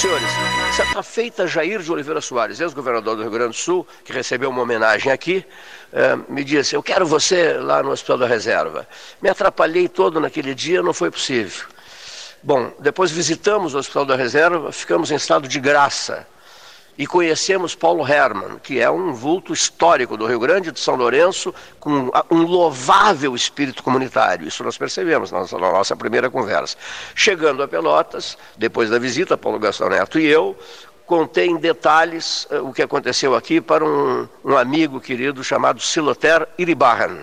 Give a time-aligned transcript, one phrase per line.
[0.00, 0.30] Senhores,
[0.76, 4.62] certa feita Jair de Oliveira Soares, ex-governador do Rio Grande do Sul, que recebeu uma
[4.62, 5.44] homenagem aqui,
[5.92, 8.86] eh, me disse: Eu quero você lá no Hospital da Reserva.
[9.20, 11.66] Me atrapalhei todo naquele dia, não foi possível.
[12.40, 16.24] Bom, depois visitamos o Hospital da Reserva, ficamos em estado de graça
[16.98, 21.54] e conhecemos Paulo Hermann, que é um vulto histórico do Rio Grande de São Lourenço,
[21.78, 24.48] com um louvável espírito comunitário.
[24.48, 26.76] Isso nós percebemos na nossa, primeira conversa.
[27.14, 30.58] Chegando a Pelotas, depois da visita, Paulo Gastão Neto e eu,
[31.06, 36.48] contei em detalhes uh, o que aconteceu aqui para um, um amigo querido chamado Siloter
[36.58, 37.20] Iribarren.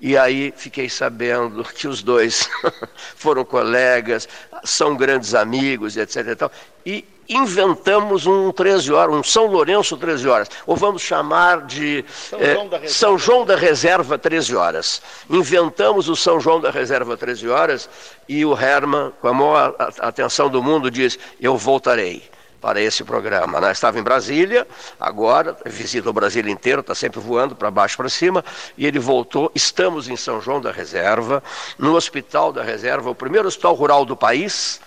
[0.00, 2.48] E aí fiquei sabendo que os dois
[3.16, 4.28] foram colegas,
[4.64, 6.28] são grandes amigos, etc.
[6.28, 6.52] E, tal,
[6.86, 12.40] e inventamos um 13 horas, um São Lourenço 13 horas, ou vamos chamar de São,
[12.40, 15.00] eh, João, da São João da Reserva 13 horas.
[15.30, 17.88] Inventamos o São João da Reserva 13 horas
[18.28, 22.22] e o Herman, com a maior atenção do mundo, diz: Eu voltarei
[22.60, 23.60] para esse programa.
[23.60, 23.72] Né?
[23.72, 24.66] Estava em Brasília,
[24.98, 28.44] agora visita o Brasil inteiro, está sempre voando para baixo para cima,
[28.76, 29.50] e ele voltou.
[29.54, 31.42] Estamos em São João da Reserva,
[31.78, 34.80] no Hospital da Reserva, o primeiro hospital rural do país.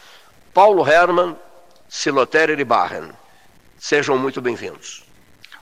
[0.54, 1.36] Paulo Herman,
[1.96, 3.12] Silotério e Barren.
[3.78, 5.04] Sejam muito bem-vindos.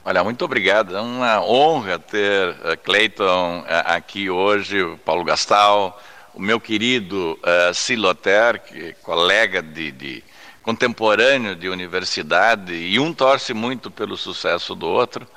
[0.06, 0.96] Olha, muito obrigado.
[0.96, 6.02] É uma honra ter uh, Cleiton uh, aqui hoje, o Paulo Gastal,
[6.34, 10.24] o meu querido uh, Siloter, que é colega de, de,
[10.64, 15.28] contemporâneo de universidade, e um torce muito pelo sucesso do outro.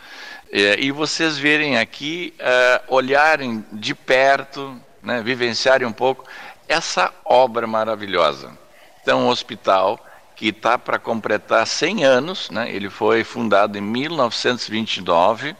[0.52, 6.24] E, vocês verem aqui, uh, olharem de perto, né, vivenciarem um pouco
[6.68, 8.56] essa obra maravilhosa.
[9.02, 9.98] Então, um hospital
[10.36, 12.70] que está para completar 100 anos, né?
[12.70, 15.54] ele foi fundado em 1929,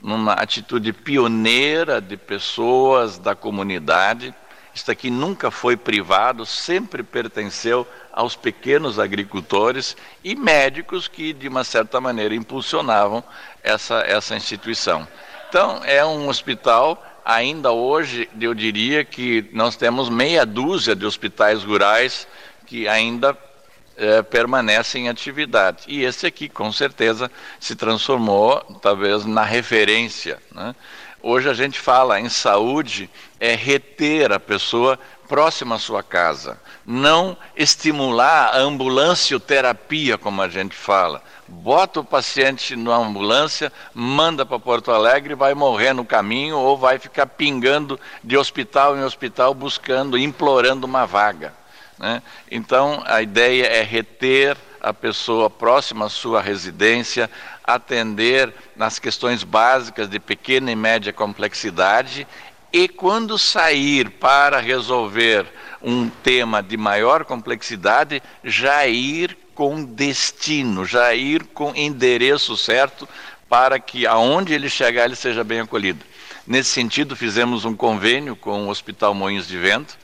[0.00, 4.34] numa atitude pioneira de pessoas da comunidade.
[4.72, 11.64] Isso aqui nunca foi privado, sempre pertenceu aos pequenos agricultores e médicos que, de uma
[11.64, 13.24] certa maneira, impulsionavam
[13.62, 15.06] essa, essa instituição.
[15.48, 21.64] Então, é um hospital, ainda hoje, eu diria que nós temos meia dúzia de hospitais
[21.64, 22.28] rurais
[22.66, 23.36] que ainda
[23.96, 25.84] é, permanece em atividade.
[25.88, 30.38] E esse aqui, com certeza, se transformou, talvez, na referência.
[30.52, 30.74] Né?
[31.22, 37.36] Hoje a gente fala em saúde, é reter a pessoa próxima à sua casa, não
[37.56, 41.20] estimular a ambulancioterapia, como a gente fala.
[41.48, 46.98] Bota o paciente na ambulância, manda para Porto Alegre, vai morrer no caminho ou vai
[46.98, 51.52] ficar pingando de hospital em hospital buscando, implorando uma vaga.
[51.98, 52.22] Né?
[52.50, 57.30] Então, a ideia é reter a pessoa próxima à sua residência,
[57.64, 62.26] atender nas questões básicas de pequena e média complexidade
[62.72, 65.46] e, quando sair para resolver
[65.82, 73.08] um tema de maior complexidade, já ir com destino, já ir com endereço certo
[73.48, 76.04] para que aonde ele chegar ele seja bem acolhido.
[76.46, 79.96] Nesse sentido, fizemos um convênio com o Hospital Moinhos de Vento,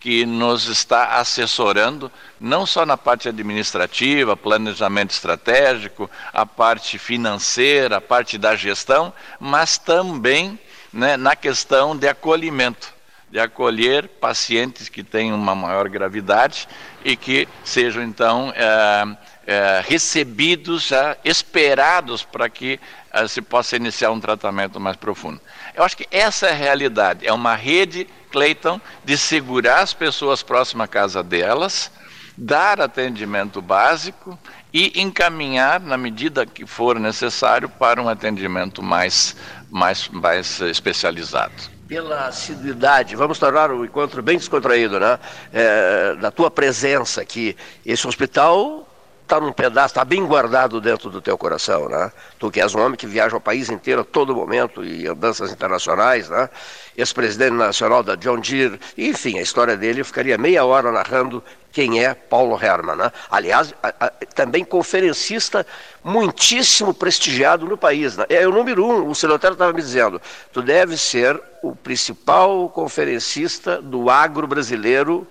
[0.00, 8.00] que nos está assessorando, não só na parte administrativa, planejamento estratégico, a parte financeira, a
[8.00, 10.58] parte da gestão, mas também
[10.90, 12.94] né, na questão de acolhimento,
[13.30, 16.66] de acolher pacientes que têm uma maior gravidade
[17.04, 22.80] e que sejam então é, é, recebidos, já esperados para que
[23.12, 25.40] é, se possa iniciar um tratamento mais profundo.
[25.80, 30.42] Eu acho que essa é a realidade, é uma rede Clayton de segurar as pessoas
[30.42, 31.90] próximas à casa delas,
[32.36, 34.38] dar atendimento básico
[34.74, 39.34] e encaminhar, na medida que for necessário, para um atendimento mais,
[39.70, 41.54] mais, mais especializado
[41.88, 43.16] pela assiduidade.
[43.16, 45.18] Vamos tornar o encontro bem descontraído, né?
[45.50, 47.56] É, da tua presença aqui.
[47.84, 48.86] Esse hospital
[49.30, 52.10] está num pedaço, está bem guardado dentro do teu coração, né?
[52.36, 55.52] Tu que és um homem que viaja o país inteiro a todo momento e andanças
[55.52, 56.50] internacionais, né?
[56.96, 62.04] Ex-presidente nacional da John Deere, enfim, a história dele eu ficaria meia hora narrando quem
[62.04, 63.12] é Paulo Herman, né?
[63.30, 65.64] Aliás, a, a, também conferencista
[66.02, 68.26] muitíssimo prestigiado no país, né?
[68.28, 70.20] É o número um, o Celotério estava me dizendo,
[70.52, 75.24] tu deve ser o principal conferencista do agro brasileiro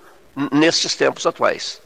[0.54, 1.82] nestes tempos atuais.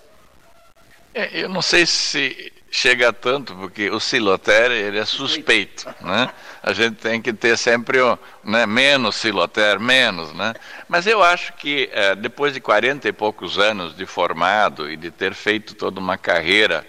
[1.13, 6.29] É, eu não sei se chega tanto, porque o silotério ele é suspeito, né?
[6.61, 10.55] A gente tem que ter sempre o, né, menos silotério, menos, né?
[10.89, 15.11] Mas eu acho que é, depois de 40 e poucos anos de formado e de
[15.11, 16.83] ter feito toda uma carreira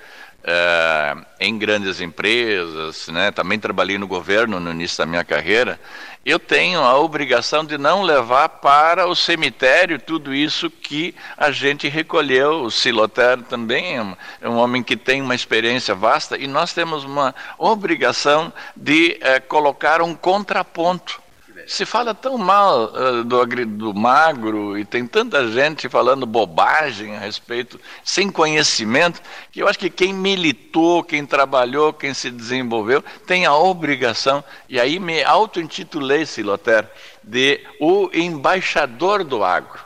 [0.45, 3.31] é, em grandes empresas, né?
[3.31, 5.81] também trabalhei no governo no início da minha carreira,
[6.25, 11.87] eu tenho a obrigação de não levar para o cemitério tudo isso que a gente
[11.89, 12.63] recolheu.
[12.63, 16.73] O Siloter também é um, é um homem que tem uma experiência vasta e nós
[16.73, 21.24] temos uma obrigação de é, colocar um contraponto
[21.67, 27.21] se fala tão mal uh, do, do magro e tem tanta gente falando bobagem a
[27.21, 29.21] respeito, sem conhecimento,
[29.53, 34.81] que eu acho que quem militou, quem trabalhou, quem se desenvolveu, tem a obrigação, e
[34.81, 36.89] aí me auto-intitulei, Siloter,
[37.23, 39.84] de o embaixador do agro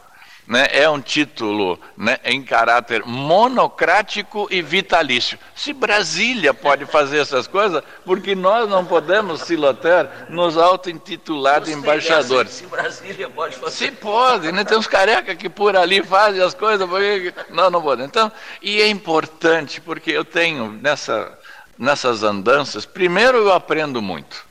[0.48, 5.38] né, é um título né, em caráter monocrático e vitalício.
[5.54, 12.52] Se Brasília pode fazer essas coisas, porque nós não podemos, Siloter, nos auto-intitular de embaixadores.
[12.52, 13.76] Se Brasília pode fazer.
[13.76, 14.64] Se pode, né?
[14.64, 17.34] tem uns carecas que por ali fazem as coisas, porque...
[17.50, 18.02] não, não pode.
[18.02, 21.38] Então, e é importante, porque eu tenho nessa,
[21.78, 24.47] nessas andanças, primeiro eu aprendo muito.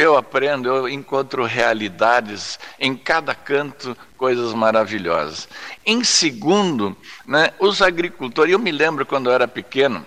[0.00, 5.46] Eu aprendo, eu encontro realidades em cada canto, coisas maravilhosas.
[5.84, 10.06] Em segundo, né, os agricultores, eu me lembro quando eu era pequeno,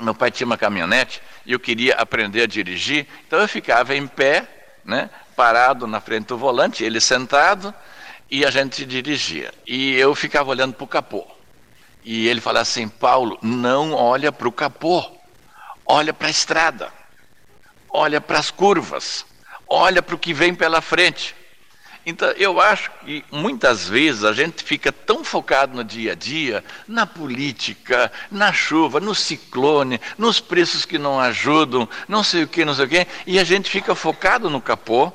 [0.00, 4.04] meu pai tinha uma caminhonete e eu queria aprender a dirigir, então eu ficava em
[4.04, 4.48] pé,
[4.84, 7.72] né, parado na frente do volante, ele sentado
[8.28, 9.54] e a gente dirigia.
[9.64, 11.24] E eu ficava olhando para o capô.
[12.04, 15.04] E ele falava assim: Paulo, não olha para o capô,
[15.86, 17.03] olha para a estrada
[17.94, 19.24] olha para as curvas,
[19.68, 21.32] olha para o que vem pela frente.
[22.04, 26.62] Então, eu acho que muitas vezes a gente fica tão focado no dia a dia,
[26.86, 32.64] na política, na chuva, no ciclone, nos preços que não ajudam, não sei o que,
[32.64, 35.10] não sei o que, e a gente fica focado no capô.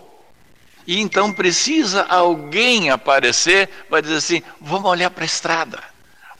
[0.87, 5.83] E então precisa alguém aparecer para dizer assim: vamos olhar para a estrada.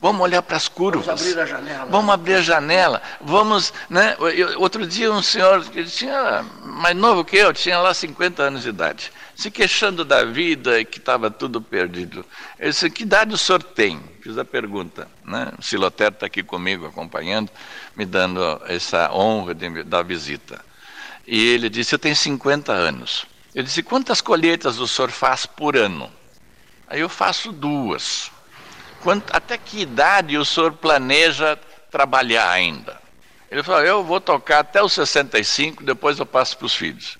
[0.01, 1.05] Vamos olhar para as curvas.
[1.05, 1.85] Vamos abrir a janela.
[1.85, 3.01] Vamos abrir a janela.
[3.19, 4.15] Vamos, né?
[4.57, 8.69] Outro dia um senhor que tinha mais novo que eu, tinha lá 50 anos de
[8.69, 12.25] idade, se queixando da vida e que estava tudo perdido.
[12.57, 15.51] Ele disse: "Que idade o senhor tem?" Fiz a pergunta, né?
[15.57, 17.51] O Siloter está aqui comigo acompanhando,
[17.95, 20.63] me dando essa honra de, da visita.
[21.27, 25.75] E ele disse: "Eu tenho 50 anos." Ele disse: "Quantas colheitas o senhor faz por
[25.75, 26.09] ano?"
[26.87, 28.31] Aí eu faço duas.
[29.01, 31.57] Quanto, até que idade o senhor planeja
[31.89, 32.99] trabalhar ainda?
[33.49, 37.17] Ele falou: Eu vou tocar até os 65, depois eu passo para os filhos.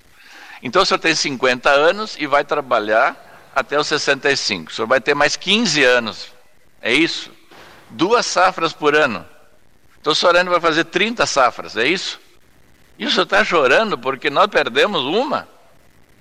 [0.62, 4.72] Então o senhor tem 50 anos e vai trabalhar até os 65.
[4.72, 6.31] O senhor vai ter mais 15 anos.
[6.81, 7.31] É isso?
[7.90, 9.26] Duas safras por ano.
[10.00, 12.20] Então o senhor ainda vai fazer 30 safras, é isso?
[12.98, 15.48] E o senhor está chorando porque nós perdemos uma?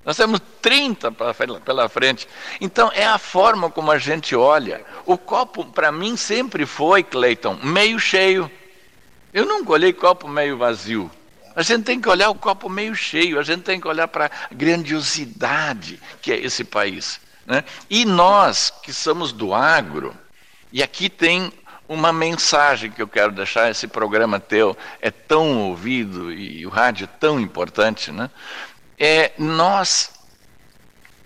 [0.08, 2.26] Nós temos 30 pela frente.
[2.62, 4.82] Então, é a forma como a gente olha.
[5.04, 8.50] O copo, para mim, sempre foi, Cleiton, meio cheio.
[9.34, 11.10] Eu nunca olhei copo meio vazio.
[11.54, 14.30] A gente tem que olhar o copo meio cheio, a gente tem que olhar para
[14.50, 17.20] a grandiosidade que é esse país.
[17.44, 17.62] Né?
[17.90, 20.16] E nós, que somos do agro,
[20.72, 21.52] e aqui tem
[21.86, 27.04] uma mensagem que eu quero deixar, esse programa teu é tão ouvido e o rádio
[27.04, 28.30] é tão importante, né?
[28.98, 30.10] É, nós,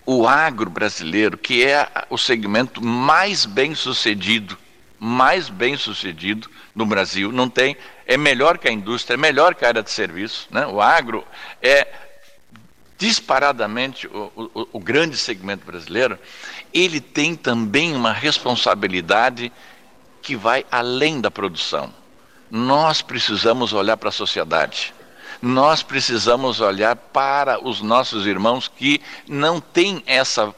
[0.05, 4.57] o agro brasileiro, que é o segmento mais bem sucedido,
[4.99, 7.75] mais bem sucedido no Brasil, não tem,
[8.05, 10.47] é melhor que a indústria, é melhor que a área de serviço.
[10.51, 10.65] Né?
[10.67, 11.25] O agro
[11.61, 11.87] é
[12.97, 16.17] disparadamente o, o, o grande segmento brasileiro,
[16.73, 19.51] ele tem também uma responsabilidade
[20.21, 21.93] que vai além da produção.
[22.49, 24.93] Nós precisamos olhar para a sociedade
[25.43, 30.55] nós precisamos olhar para os nossos irmãos que não têm essa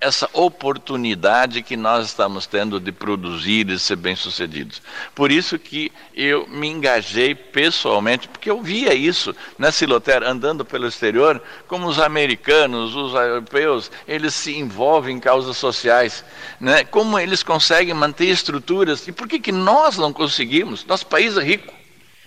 [0.00, 4.80] essa oportunidade que nós estamos tendo de produzir e ser bem-sucedidos.
[5.12, 10.86] Por isso que eu me engajei pessoalmente, porque eu via isso né, Siloter, andando pelo
[10.86, 16.24] exterior, como os americanos, os europeus, eles se envolvem em causas sociais,
[16.60, 16.84] né?
[16.84, 20.84] como eles conseguem manter estruturas, e por que, que nós não conseguimos?
[20.84, 21.74] Nosso país é rico,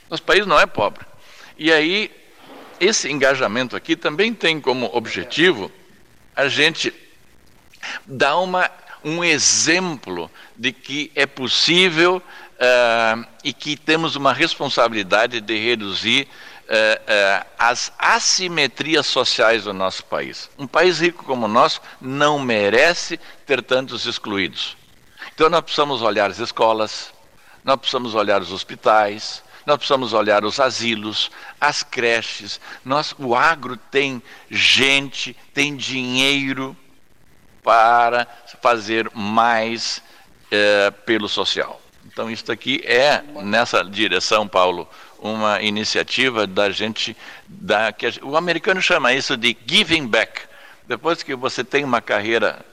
[0.09, 1.09] nosso país não é pobre.
[1.63, 2.09] E aí,
[2.79, 5.71] esse engajamento aqui também tem como objetivo
[6.35, 6.91] a gente
[8.03, 8.67] dar uma,
[9.03, 16.27] um exemplo de que é possível uh, e que temos uma responsabilidade de reduzir
[16.63, 20.49] uh, uh, as assimetrias sociais do nosso país.
[20.57, 24.75] Um país rico como o nosso não merece ter tantos excluídos.
[25.35, 27.13] Então nós precisamos olhar as escolas,
[27.63, 32.59] nós precisamos olhar os hospitais, nós precisamos olhar os asilos, as creches.
[32.83, 36.75] Nós, o agro tem gente, tem dinheiro
[37.63, 38.27] para
[38.61, 40.01] fazer mais
[40.49, 41.81] é, pelo social.
[42.05, 44.87] Então, isso aqui é, nessa direção, Paulo,
[45.19, 47.15] uma iniciativa da gente,
[47.47, 50.41] da, que o americano chama isso de giving back.
[50.87, 52.65] Depois que você tem uma carreira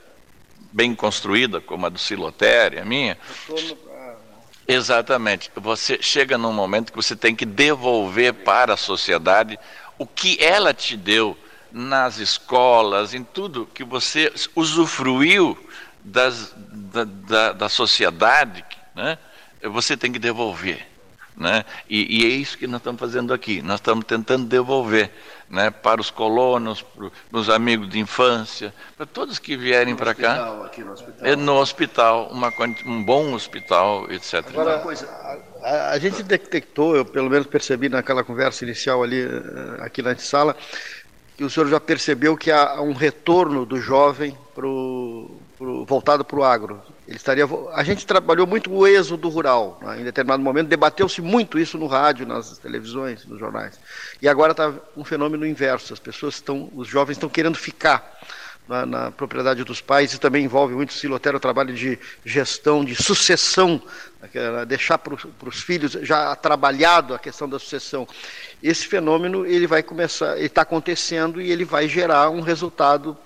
[0.73, 3.17] bem construída, como a do Silotério, a minha,
[4.69, 5.51] Exatamente.
[5.57, 9.59] Você chega num momento que você tem que devolver para a sociedade
[9.99, 11.37] o que ela te deu
[11.73, 15.59] nas escolas, em tudo que você usufruiu
[16.05, 19.19] das, da, da, da sociedade, né?
[19.63, 20.87] você tem que devolver.
[21.39, 21.65] Né?
[21.89, 23.63] E, e, é isso que nós estamos fazendo aqui.
[23.63, 25.09] Nós estamos tentando devolver
[25.49, 30.65] né, para os colonos, para os amigos de infância, para todos que vierem para cá.
[30.65, 31.27] Aqui no hospital.
[31.27, 32.53] É no hospital, uma,
[32.85, 34.45] um bom hospital, etc.
[34.49, 34.83] Agora,
[35.63, 39.29] a, a, gente detectou, eu pelo menos percebi naquela conversa inicial ali, eh,
[39.79, 40.57] aqui na sala,
[41.37, 46.39] que o senhor já percebeu que há um retorno do jovem pro, pro, voltado para
[46.39, 46.83] o agro.
[47.09, 49.81] Ele estaria, a gente trabalhou muito o êxodo rural.
[49.81, 50.03] Né?
[50.03, 53.81] Em determinado momento debateu-se muito isso no rádio, nas televisões, nos jornais.
[54.21, 55.95] E agora está um fenômeno inverso.
[55.95, 58.21] As pessoas estão, os jovens estão querendo ficar
[58.69, 60.11] na, na, propriedade dos pais.
[60.11, 63.83] Isso também envolve muito silotério, o trabalho de gestão, de sucessão,
[64.21, 64.67] né?
[64.67, 68.07] deixar para os filhos já trabalhado a questão da sucessão.
[68.63, 73.17] Esse fenômeno ele vai começar, está acontecendo e ele vai gerar um resultado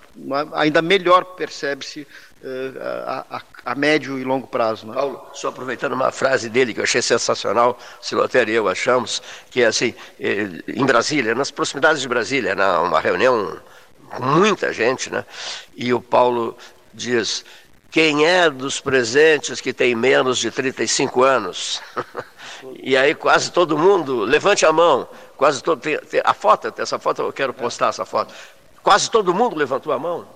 [0.55, 2.07] ainda melhor, percebe-se
[2.45, 2.73] eh,
[3.07, 4.87] a, a, a, médio e longo prazo.
[4.87, 4.95] Né?
[4.95, 9.63] Paulo, só aproveitando uma frase dele que eu achei sensacional, Silotério e eu achamos, que
[9.63, 13.59] é assim, eh, em Brasília, nas proximidades de Brasília, uma reunião
[14.11, 15.25] com muita gente, né?
[15.77, 16.57] e o Paulo
[16.93, 17.45] diz,
[17.91, 21.81] quem é dos presentes que tem menos de 35 anos?
[22.83, 26.99] e aí quase todo mundo, levante a mão, quase todo, tem, tem, a foto, essa
[26.99, 28.35] foto, eu quero postar essa foto,
[28.83, 30.27] quase todo mundo levantou a mão,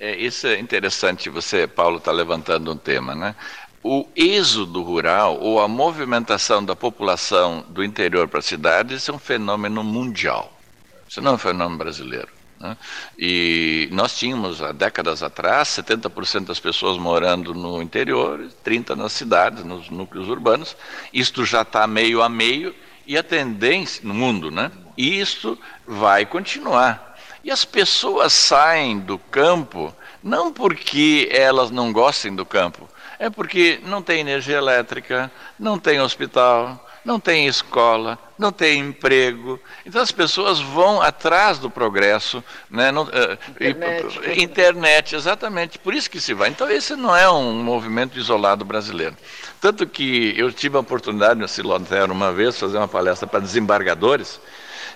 [0.00, 3.34] é, isso é interessante, você, Paulo, está levantando um tema, né?
[3.82, 9.18] O êxodo rural ou a movimentação da população do interior para as cidades é um
[9.18, 10.58] fenômeno mundial.
[11.06, 12.28] Isso não é um fenômeno brasileiro.
[12.58, 12.76] Né?
[13.18, 19.64] E nós tínhamos, há décadas atrás, 70% das pessoas morando no interior, 30% nas cidades,
[19.64, 20.76] nos núcleos urbanos.
[21.12, 22.74] Isto já está meio a meio
[23.06, 24.70] e a tendência no mundo, né?
[24.96, 27.09] E isso vai continuar.
[27.42, 33.80] E as pessoas saem do campo não porque elas não gostem do campo, é porque
[33.84, 39.58] não tem energia elétrica, não tem hospital, não tem escola, não tem emprego.
[39.84, 42.92] Então as pessoas vão atrás do progresso, né?
[42.92, 44.20] Não, uh, internet.
[44.26, 45.78] E, internet, exatamente.
[45.78, 46.50] Por isso que se vai.
[46.50, 49.16] Então esse não é um movimento isolado brasileiro.
[49.60, 54.40] Tanto que eu tive a oportunidade no Silotero uma vez fazer uma palestra para desembargadores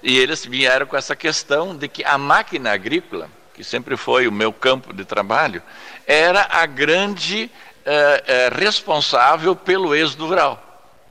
[0.05, 4.33] e eles vieram com essa questão de que a máquina agrícola, que sempre foi o
[4.33, 5.63] meu campo de trabalho,
[6.07, 7.51] era a grande
[7.87, 10.61] eh, eh, responsável pelo êxodo rural.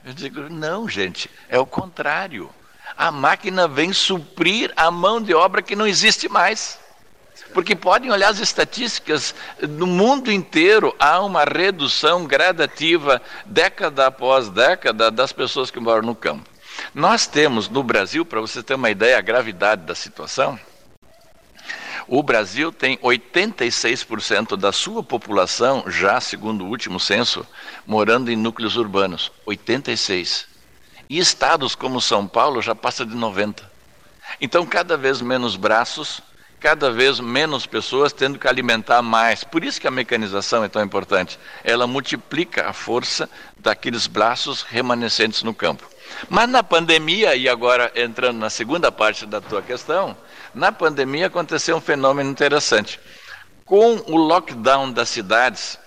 [0.04, 2.48] Eu digo, não, gente, é o contrário.
[2.96, 6.78] A máquina vem suprir a mão de obra que não existe mais.
[7.52, 15.10] Porque podem olhar as estatísticas, no mundo inteiro há uma redução gradativa, década após década,
[15.10, 16.53] das pessoas que moram no campo.
[16.92, 20.58] Nós temos no Brasil, para você ter uma ideia, a gravidade da situação,
[22.06, 27.46] o Brasil tem 86% da sua população, já segundo o último censo,
[27.86, 29.32] morando em núcleos urbanos.
[29.46, 30.46] 86%.
[31.08, 33.62] E estados como São Paulo já passa de 90%.
[34.40, 36.20] Então, cada vez menos braços,
[36.60, 39.44] cada vez menos pessoas tendo que alimentar mais.
[39.44, 41.38] Por isso que a mecanização é tão importante.
[41.62, 45.88] Ela multiplica a força daqueles braços remanescentes no campo.
[46.28, 50.16] Mas na pandemia, e agora entrando na segunda parte da tua questão,
[50.54, 53.00] na pandemia aconteceu um fenômeno interessante.
[53.64, 55.78] Com o lockdown das cidades,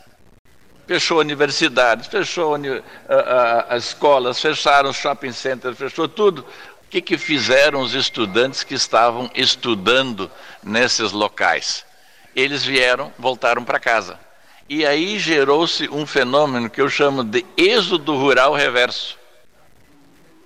[0.88, 2.56] fechou universidades, fechou
[3.70, 6.46] as escolas, fecharam shopping centers, fechou tudo.
[6.88, 10.32] O que, que fizeram os estudantes que estavam estudando
[10.64, 11.86] nesses locais?
[12.34, 14.18] Eles vieram, voltaram para casa.
[14.70, 19.18] E aí gerou-se um fenômeno que eu chamo de êxodo rural reverso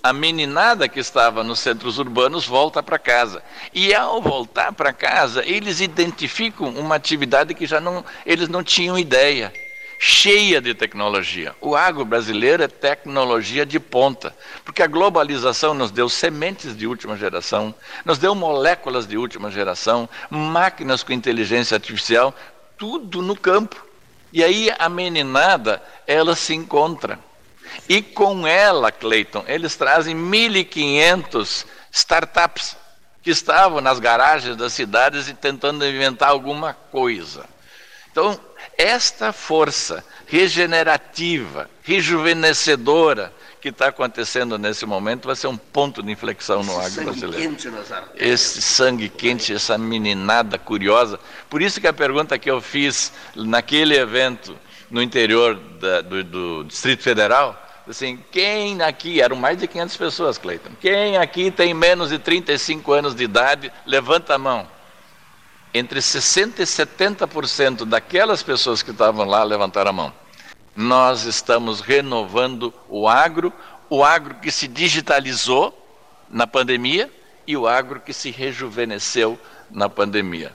[0.03, 3.43] a meninada que estava nos centros urbanos volta para casa.
[3.73, 8.97] E ao voltar para casa, eles identificam uma atividade que já não, eles não tinham
[8.97, 9.53] ideia,
[10.03, 11.55] cheia de tecnologia.
[11.61, 17.15] O agro brasileiro é tecnologia de ponta, porque a globalização nos deu sementes de última
[17.15, 17.71] geração,
[18.03, 22.33] nos deu moléculas de última geração, máquinas com inteligência artificial,
[22.79, 23.85] tudo no campo.
[24.33, 27.19] E aí a meninada, ela se encontra
[27.87, 32.75] e com ela, Clayton, eles trazem 1.500 startups
[33.21, 37.45] que estavam nas garagens das cidades e tentando inventar alguma coisa.
[38.11, 38.39] Então,
[38.77, 46.63] Esta força regenerativa, rejuvenescedora que está acontecendo nesse momento vai ser um ponto de inflexão
[46.63, 47.57] no agro brasileiro.
[48.15, 51.19] Esse sangue quente, essa meninada curiosa.
[51.47, 54.57] Por isso que a pergunta que eu fiz naquele evento
[54.89, 57.55] no interior da, do, do Distrito Federal,
[57.87, 62.91] assim, quem aqui, eram mais de 500 pessoas, Cleiton, quem aqui tem menos de 35
[62.93, 64.67] anos de idade, levanta a mão.
[65.73, 70.13] Entre 60% e 70% daquelas pessoas que estavam lá levantaram a mão.
[70.75, 73.53] Nós estamos renovando o agro,
[73.89, 75.77] o agro que se digitalizou
[76.29, 77.09] na pandemia
[77.47, 80.53] e o agro que se rejuvenesceu na pandemia.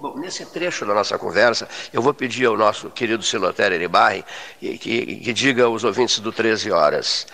[0.00, 4.24] Bom, nesse trecho da nossa conversa, eu vou pedir ao nosso querido Silotério Eribarri
[4.60, 7.26] que, que, que, diga aos ouvintes do 13 Horas.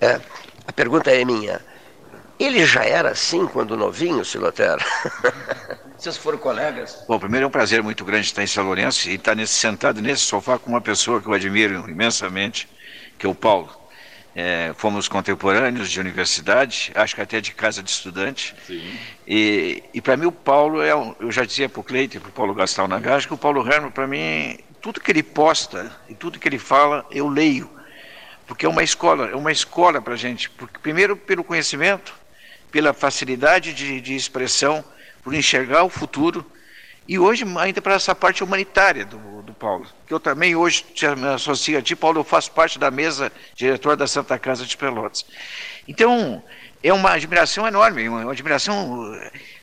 [0.00, 0.18] É,
[0.66, 1.60] a pergunta é minha.
[2.38, 4.84] Ele já era assim quando novinho, Silotério?
[5.98, 7.04] Vocês foram colegas?
[7.08, 10.02] Bom, primeiro é um prazer muito grande estar em São Lourenço e estar nesse, sentado
[10.02, 12.68] nesse sofá com uma pessoa que eu admiro imensamente,
[13.18, 13.74] que é o Paulo.
[14.34, 18.54] É, fomos contemporâneos de universidade, acho que até de casa de estudante.
[18.66, 18.98] Sim.
[19.26, 22.20] E, e para mim o Paulo é, um, eu já dizia para o Cleiton e
[22.20, 25.90] para o Paulo Gastal Nagash, que o Paulo Herman, para mim, tudo que ele posta
[26.10, 27.70] e tudo que ele fala, eu leio.
[28.46, 30.50] Porque é uma escola, é uma escola para a gente.
[30.50, 32.14] Porque, primeiro pelo conhecimento,
[32.70, 34.84] pela facilidade de, de expressão,
[35.26, 36.46] por enxergar o futuro
[37.08, 40.84] e hoje, ainda para essa parte humanitária do, do Paulo, que eu também hoje
[41.18, 44.76] me associo a ti, Paulo, eu faço parte da mesa diretora da Santa Casa de
[44.76, 45.26] Pelotas.
[45.88, 46.40] Então,
[46.80, 49.12] é uma admiração enorme, uma, admiração.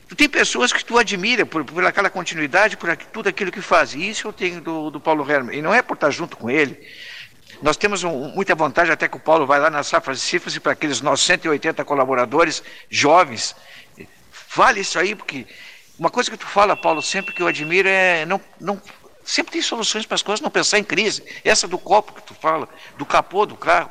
[0.06, 3.94] Tu tem pessoas que tu admira por, por aquela continuidade, por tudo aquilo que faz.
[3.94, 5.56] E isso eu tenho do, do Paulo Herman.
[5.56, 6.78] E não é por estar junto com ele.
[7.62, 10.54] Nós temos um, muita vantagem até que o Paulo vai lá nas safras de cifras
[10.56, 13.56] e para aqueles nossos 180 colaboradores jovens.
[14.54, 15.46] Vale isso aí, porque
[15.98, 18.80] uma coisa que tu fala, Paulo, sempre que eu admiro é não, não
[19.24, 21.24] sempre tem soluções para as coisas, não pensar em crise.
[21.44, 23.90] Essa do copo que tu fala, do capô do carro.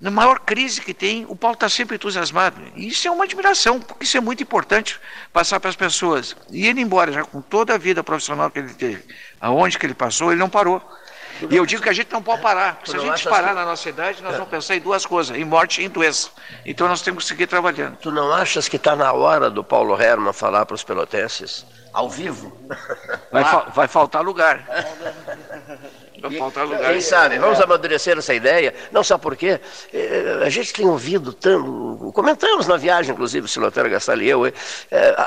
[0.00, 2.60] Na maior crise que tem, o Paulo está sempre entusiasmado.
[2.76, 5.00] E isso é uma admiração, porque isso é muito importante
[5.32, 6.36] passar para as pessoas.
[6.50, 9.02] E ele, embora já com toda a vida profissional que ele teve,
[9.40, 10.82] aonde que ele passou, ele não parou.
[11.50, 12.80] E eu digo que a gente não pode parar.
[12.84, 13.54] Se a gente parar que...
[13.54, 16.30] na nossa idade, nós vamos pensar em duas coisas, em morte e em doença.
[16.64, 17.96] Então nós temos que seguir trabalhando.
[17.96, 22.08] Tu não achas que está na hora do Paulo Herman falar para os pelotenses, ao
[22.08, 22.56] vivo?
[23.30, 24.64] Vai, fa vai faltar lugar.
[26.30, 26.92] faltar lugar.
[26.92, 28.74] Quem sabe, vamos amadurecer essa ideia.
[28.92, 29.60] Não só porque
[29.92, 34.46] eh, a gente tem ouvido tanto, comentamos na viagem, inclusive, o Silotério Gastal e eu,
[34.46, 34.52] é,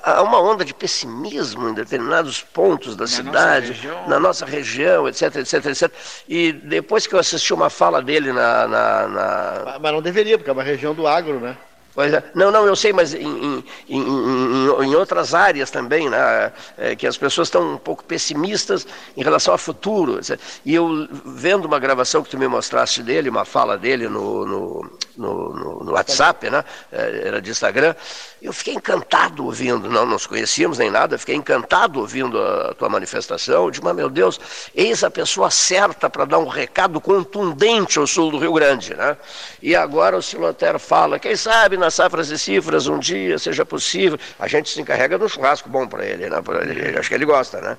[0.04, 5.08] há uma onda de pessimismo em determinados pontos da na cidade, nossa na nossa região,
[5.08, 5.92] etc, etc, etc.
[6.28, 9.80] E depois que eu assisti uma fala dele na, na, na...
[9.80, 11.58] Mas não deveria, porque é uma região do agro, né?
[11.98, 12.24] É.
[12.36, 17.08] Não, não, eu sei, mas em, em, em, em outras áreas também, né, é, que
[17.08, 20.20] as pessoas estão um pouco pessimistas em relação ao futuro.
[20.64, 24.92] E eu, vendo uma gravação que tu me mostraste dele, uma fala dele no, no,
[25.18, 27.96] no, no WhatsApp, né, é, era de Instagram,
[28.40, 33.72] eu fiquei encantado ouvindo, não nos conhecíamos nem nada, fiquei encantado ouvindo a tua manifestação,
[33.72, 34.40] de, mas meu Deus,
[34.76, 38.94] eis a pessoa certa para dar um recado contundente ao sul do Rio Grande.
[38.94, 39.18] Né?
[39.64, 44.20] E agora o Silotero fala, quem sabe nas safras e cifras um dia seja possível,
[44.38, 46.38] a gente se encarrega de um churrasco bom para ele, né?
[46.70, 47.62] ele, acho que ele gosta.
[47.62, 47.78] Né?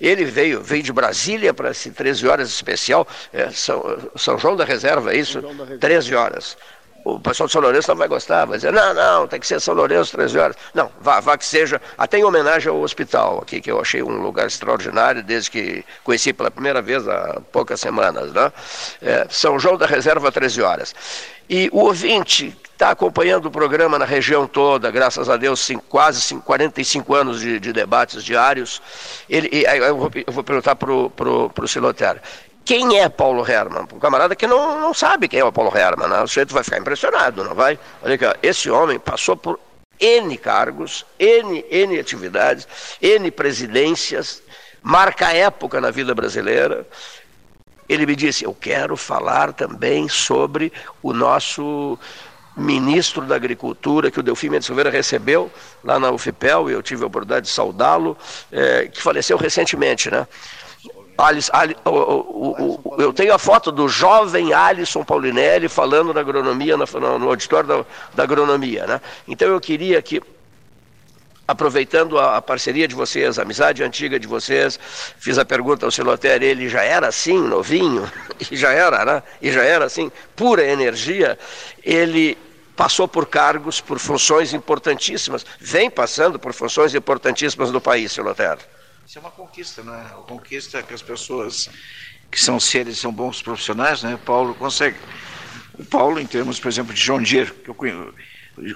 [0.00, 4.64] Ele veio, veio de Brasília para esse 13 horas especial, é, São, São João da
[4.64, 5.42] Reserva, é isso?
[5.78, 6.56] 13 horas
[7.04, 9.60] o pessoal de São Lourenço não vai gostar, vai dizer, não, não, tem que ser
[9.60, 10.56] São Lourenço 13 horas.
[10.74, 14.20] Não, vá, vá que seja, até em homenagem ao hospital aqui, que eu achei um
[14.20, 18.52] lugar extraordinário desde que conheci pela primeira vez há poucas semanas, né?
[19.00, 20.94] É, São João da Reserva 13 horas.
[21.48, 26.34] E o ouvinte está acompanhando o programa na região toda, graças a Deus, sim, quase
[26.34, 28.80] 45 anos de, de, debates diários.
[29.28, 32.22] Ele, eu, vou, eu vou perguntar para o Silotério
[32.64, 33.86] quem é Paulo Herman.
[33.92, 36.22] O camarada que não, não sabe quem é o Paulo Herman, né?
[36.22, 37.78] o sujeito vai ficar impressionado, não vai?
[38.02, 39.60] Olha aqui, ó, esse homem passou por
[40.00, 42.66] N cargos, N, N atividades,
[43.02, 44.42] N presidências,
[44.82, 46.86] marca época na vida brasileira.
[47.86, 51.98] Ele me disse: Eu quero falar também sobre o nosso
[52.56, 55.50] ministro da Agricultura, que o Delfim Mendes Silveira recebeu
[55.82, 58.16] lá na UFPEL, e eu tive a oportunidade de saudá-lo,
[58.50, 60.26] é, que faleceu recentemente, né?
[61.20, 66.20] Alice, Ali, o, o, o, eu tenho a foto do jovem Alisson Paulinelli falando na
[66.20, 67.84] agronomia, no, no auditório da,
[68.14, 68.86] da, agronomia.
[68.86, 69.00] Né?
[69.28, 70.22] Então eu queria que,
[71.50, 74.78] aproveitando a, parceria de vocês, a amizade antiga de vocês,
[75.18, 78.10] fiz a pergunta ao Siloter, ele já era assim, novinho,
[78.50, 79.22] e já era, né?
[79.42, 81.36] E já era assim, pura energia,
[81.82, 82.38] ele
[82.76, 88.58] passou por cargos, por funções importantíssimas, vem passando por funções importantíssimas no país, Siloter.
[89.04, 90.02] Isso é uma conquista, não é?
[90.14, 91.68] Uma conquista que as pessoas
[92.30, 94.16] que são seres, são bons profissionais, né?
[94.24, 94.96] Paulo consegue.
[95.76, 98.14] O Paulo, em termos, por exemplo, de John Deere, que eu conheço,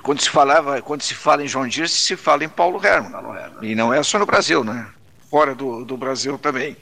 [0.03, 3.13] quando se falava, quando se fala em John Deere, se fala em Paulo Herman.
[3.63, 4.87] E não é só no Brasil, né?
[5.31, 6.77] Fora do, do Brasil também.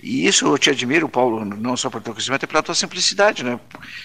[0.00, 3.42] E isso eu te admiro, Paulo, não só por teu conhecimento, é pela tua simplicidade,
[3.42, 3.58] né?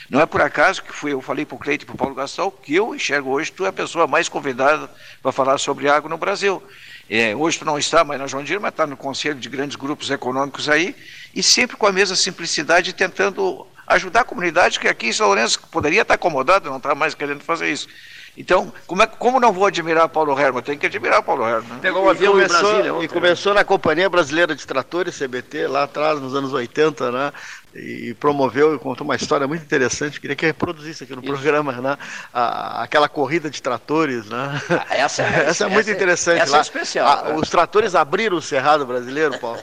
[0.09, 2.15] Não é por acaso que fui, eu falei para o Cleito e para o Paulo
[2.15, 4.89] Gastal que eu enxergo hoje tu é a pessoa mais convidada
[5.21, 6.63] para falar sobre água no Brasil.
[7.07, 9.75] É, hoje tu não está mais na João Dir, mas está no conselho de grandes
[9.75, 10.95] grupos econômicos aí,
[11.35, 15.59] e sempre com a mesma simplicidade, tentando ajudar a comunidade, que aqui em São Lourenço
[15.71, 17.87] poderia estar acomodado, não está mais querendo fazer isso.
[18.35, 20.63] Então, como, é, como não vou admirar Paulo Herman?
[20.63, 21.77] Tem que admirar Paulo Herman.
[21.79, 22.93] Pegou um avião em Brasília.
[22.93, 23.59] Ontem, e começou né?
[23.59, 27.31] na Companhia Brasileira de Tratores, CBT, lá atrás, nos anos 80, né?
[27.75, 30.19] E promoveu e contou uma história muito interessante.
[30.19, 31.31] Queria que reproduzisse aqui no isso.
[31.31, 31.95] programa, né?
[32.33, 34.61] A, aquela corrida de tratores, né?
[34.67, 36.41] Ah, essa, é, essa é muito essa, interessante.
[36.41, 37.07] Essa lá, é especial.
[37.07, 37.35] A, né?
[37.35, 39.59] Os tratores abriram o Cerrado brasileiro, Paulo.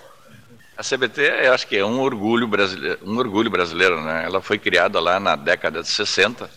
[0.76, 4.24] A CBT, eu acho que é um orgulho brasileiro, um orgulho brasileiro, né?
[4.24, 6.48] Ela foi criada lá na década de 60,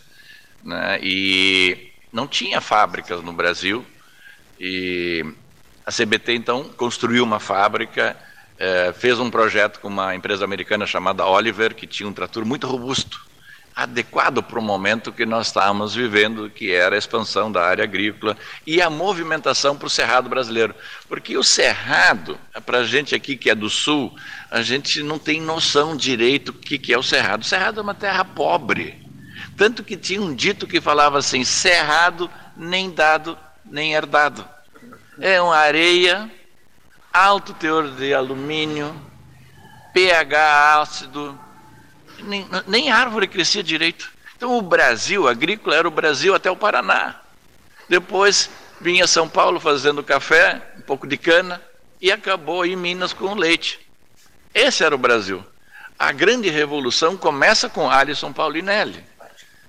[0.64, 1.00] né?
[1.02, 3.84] E não tinha fábricas no Brasil
[4.60, 5.26] e
[5.86, 8.16] a CBT então construiu uma fábrica,
[8.58, 12.68] é, fez um projeto com uma empresa americana chamada Oliver, que tinha um trator muito
[12.68, 13.20] robusto,
[13.76, 18.38] adequado para o momento que nós estávamos vivendo, que era a expansão da área agrícola
[18.66, 20.76] e a movimentação para o cerrado brasileiro.
[21.10, 24.16] Porque o cerrado, para a gente aqui que é do sul,
[24.52, 27.42] a gente não tem noção direito o que, que é o cerrado.
[27.42, 29.03] O cerrado é uma terra pobre.
[29.58, 34.48] Tanto que tinha um dito que falava assim: cerrado, nem dado, nem herdado.
[35.20, 36.30] É uma areia,
[37.12, 38.96] alto teor de alumínio,
[39.94, 41.40] pH ácido,
[42.20, 44.12] nem, nem árvore crescia direito.
[44.36, 47.22] Então o Brasil agrícola era o Brasil até o Paraná.
[47.88, 48.50] Depois
[48.82, 51.62] vinha São Paulo fazendo café, um pouco de cana,
[52.02, 53.80] e acabou em Minas com leite.
[54.54, 55.46] Esse era o Brasil.
[55.98, 59.13] A grande revolução começa com Alisson Paulinelli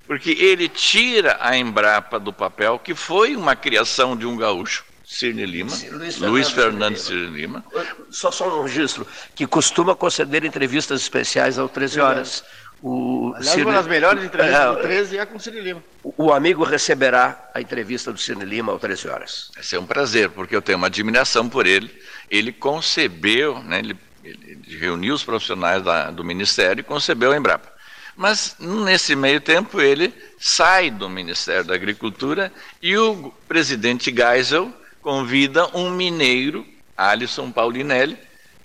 [0.06, 5.46] porque ele tira a Embrapa do papel, que foi uma criação de um gaúcho, Cirne
[5.46, 7.64] Lima, Luiz, Luiz Fernando Cirne Lima.
[8.10, 12.44] Só, só um registro, que costuma conceder entrevistas especiais ao 13 horas.
[12.82, 13.64] O Aliás, Cirne...
[13.64, 15.84] uma das melhores entrevistas é, do 13 é com o Cirne Lima.
[16.02, 19.50] O, o amigo receberá a entrevista do Cirne Lima ao 13 horas.
[19.54, 21.90] Vai ser um prazer, porque eu tenho uma admiração por ele.
[22.30, 27.73] Ele concebeu, né, ele, ele reuniu os profissionais da, do Ministério e concebeu a Embrapa.
[28.16, 34.72] Mas nesse meio tempo ele sai do Ministério da Agricultura e o presidente Geisel
[35.02, 38.16] convida um mineiro, Alisson Paulinelli,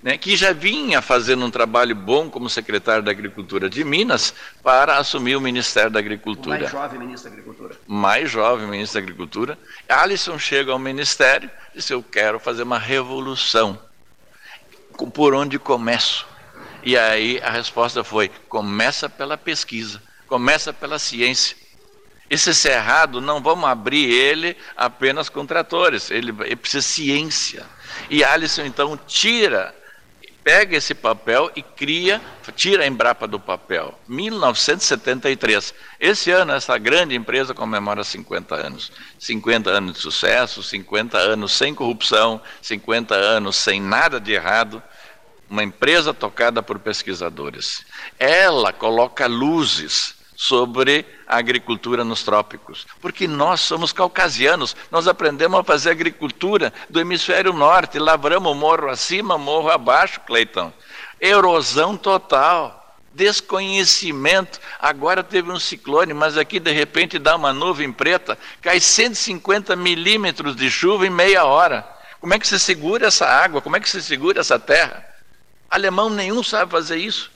[0.01, 4.33] né, que já vinha fazendo um trabalho bom como secretário da Agricultura de Minas
[4.63, 6.55] para assumir o Ministério da Agricultura.
[6.55, 7.77] O mais jovem ministro da Agricultura.
[7.87, 9.59] Mais jovem ministro da Agricultura.
[9.89, 13.77] Alisson chega ao Ministério e diz: Eu quero fazer uma revolução.
[15.13, 16.25] Por onde começo?
[16.83, 21.57] E aí a resposta foi: começa pela pesquisa, começa pela ciência.
[22.29, 27.65] Esse cerrado não vamos abrir ele apenas com tratores, ele, ele precisa de ciência.
[28.07, 29.73] E Alisson então tira,
[30.43, 32.21] pega esse papel e cria,
[32.55, 33.99] tira a Embrapa do papel.
[34.07, 35.73] 1973.
[35.99, 38.91] Esse ano essa grande empresa comemora 50 anos.
[39.17, 44.83] 50 anos de sucesso, 50 anos sem corrupção, 50 anos sem nada de errado
[45.49, 47.85] uma empresa tocada por pesquisadores.
[48.17, 55.63] Ela coloca luzes sobre a agricultura nos trópicos, porque nós somos caucasianos, nós aprendemos a
[55.63, 60.71] fazer agricultura do hemisfério norte, lavramos morro acima, morro abaixo, Cleiton.
[61.19, 62.79] Erosão total
[63.13, 64.59] desconhecimento.
[64.79, 70.55] Agora teve um ciclone, mas aqui de repente dá uma nuvem preta, cai 150 milímetros
[70.55, 71.85] de chuva em meia hora.
[72.21, 73.61] Como é que se segura essa água?
[73.61, 75.08] Como é que se segura essa terra?
[75.69, 77.31] Alemão nenhum sabe fazer isso.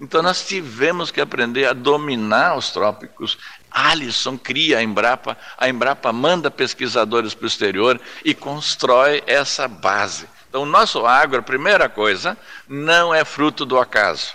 [0.00, 3.38] Então nós tivemos que aprender a dominar os trópicos.
[3.70, 10.28] Alisson cria a Embrapa, a Embrapa manda pesquisadores para o exterior e constrói essa base.
[10.48, 12.36] Então o nosso agro, a primeira coisa,
[12.68, 14.34] não é fruto do acaso.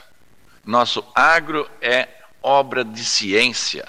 [0.65, 2.07] Nosso agro é
[2.41, 3.87] obra de ciência,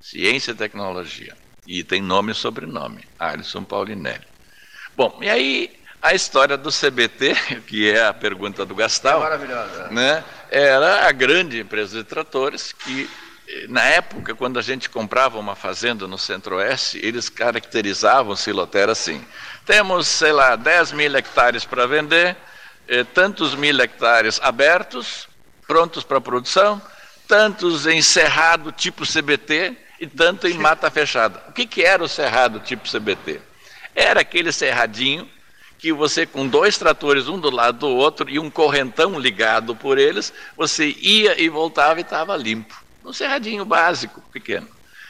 [0.00, 1.36] ciência e tecnologia.
[1.66, 4.26] E tem nome e sobrenome, Alisson Paulinelli.
[4.96, 7.34] Bom, e aí a história do CBT,
[7.66, 9.92] que é a pergunta do Gastal, é.
[9.92, 13.08] Né, era a grande empresa de tratores que,
[13.68, 19.24] na época, quando a gente comprava uma fazenda no Centro-Oeste, eles caracterizavam o Siloter assim:
[19.64, 22.36] temos, sei lá, 10 mil hectares para vender,
[22.88, 25.28] eh, tantos mil hectares abertos,
[25.68, 26.82] prontos para produção,
[27.28, 31.40] tantos em cerrado tipo CBT e tanto em mata fechada.
[31.48, 33.40] O que, que era o cerrado tipo CBT?
[33.94, 35.28] Era aquele cerradinho
[35.82, 39.98] que você com dois tratores, um do lado do outro, e um correntão ligado por
[39.98, 42.80] eles, você ia e voltava e estava limpo.
[43.04, 44.68] Um cerradinho básico, pequeno.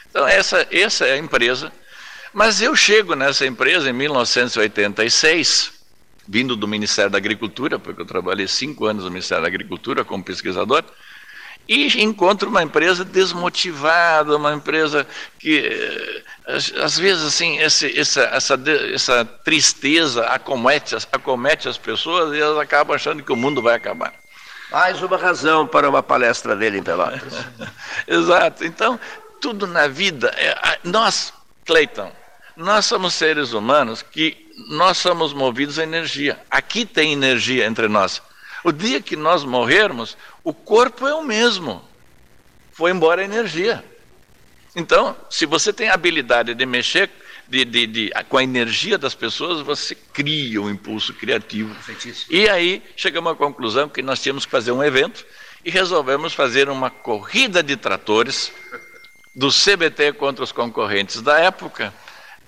[0.09, 1.71] Então, essa, essa é a empresa.
[2.33, 5.73] Mas eu chego nessa empresa em 1986,
[6.27, 10.23] vindo do Ministério da Agricultura, porque eu trabalhei cinco anos no Ministério da Agricultura como
[10.23, 10.83] pesquisador,
[11.67, 15.07] e encontro uma empresa desmotivada, uma empresa
[15.39, 16.23] que, eh,
[16.83, 18.59] às vezes, assim, esse, essa, essa,
[18.93, 24.13] essa tristeza acomete, acomete as pessoas e elas acabam achando que o mundo vai acabar.
[24.71, 27.33] Mais uma razão para uma palestra dele em Pelotas.
[28.07, 28.65] Exato.
[28.65, 28.99] Então,
[29.39, 31.31] tudo na vida, é, nós,
[31.65, 32.11] Cleiton,
[32.57, 36.39] nós somos seres humanos que nós somos movidos a energia.
[36.49, 38.21] Aqui tem energia entre nós.
[38.63, 41.83] O dia que nós morrermos, o corpo é o mesmo.
[42.71, 43.83] Foi embora a energia.
[44.75, 47.09] Então, se você tem a habilidade de mexer
[47.47, 51.75] de, de, de, com a energia das pessoas, você cria um impulso criativo.
[52.29, 55.25] E aí chegamos à conclusão que nós tínhamos que fazer um evento
[55.63, 58.51] e resolvemos fazer uma corrida de tratores
[59.35, 61.93] do CBT contra os concorrentes da época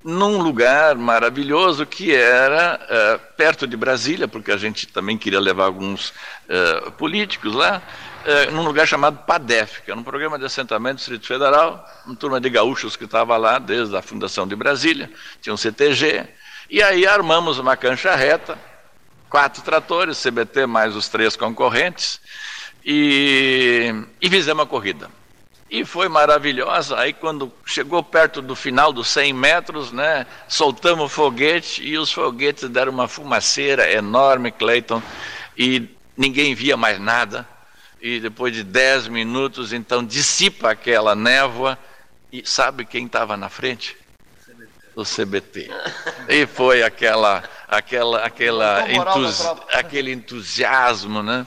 [0.06, 5.66] num lugar maravilhoso que era uh, perto de Brasília, porque a gente também queria levar
[5.66, 7.82] alguns uh, políticos lá,
[8.24, 12.16] uh, num lugar chamado PADEF, que era um programa de assentamento do Distrito Federal, uma
[12.16, 15.10] turma de gaúchos que estava lá desde a fundação de Brasília,
[15.42, 16.28] tinha um CTG,
[16.70, 18.60] e aí armamos uma cancha reta,
[19.28, 22.22] quatro tratores, CBT mais os três concorrentes,
[22.86, 23.92] e,
[24.22, 25.10] e fizemos a corrida.
[25.70, 26.98] E foi maravilhosa.
[27.00, 32.12] Aí, quando chegou perto do final dos 100 metros, né, soltamos o foguete e os
[32.12, 35.02] foguetes deram uma fumaceira enorme, Clayton,
[35.58, 37.48] e ninguém via mais nada.
[38.00, 41.78] E depois de 10 minutos, então, dissipa aquela névoa.
[42.32, 43.98] E sabe quem estava na frente?
[44.96, 45.70] O CBT.
[46.30, 48.86] E foi aquela, aquela, aquela
[49.74, 51.46] aquele entusiasmo, né?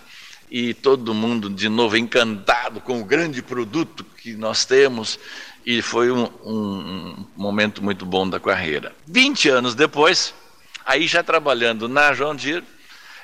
[0.51, 5.19] e todo mundo de novo encantado com o grande produto que nós temos
[5.65, 8.95] e foi um, um, momento muito bom da carreira.
[9.07, 10.35] 20 anos depois,
[10.85, 12.65] aí já trabalhando na João Deere,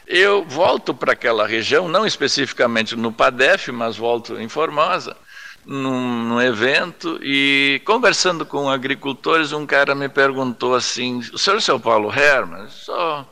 [0.07, 5.17] eu volto para aquela região, não especificamente no PADEF, mas volto em Formosa,
[5.65, 11.61] num, num, evento, e conversando com agricultores, um cara me perguntou assim, o senhor é
[11.61, 12.69] seu Paulo Herman?
[12.69, 13.27] Só,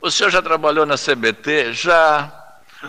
[0.00, 1.74] o senhor já trabalhou na CBT?
[1.74, 2.32] Já.